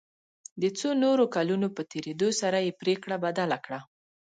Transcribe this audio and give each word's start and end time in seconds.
د 0.61 0.63
څو 0.79 0.89
نورو 1.03 1.23
کلونو 1.35 1.67
په 1.75 1.81
تېرېدو 1.91 2.29
سره 2.41 2.57
یې 2.65 2.77
پريکړه 2.81 3.15
بدله 3.25 3.57
کړه. 3.65 3.79